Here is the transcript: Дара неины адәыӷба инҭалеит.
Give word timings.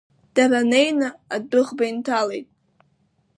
Дара 0.35 0.59
неины 0.69 1.09
адәыӷба 1.35 1.83
инҭалеит. 1.91 2.47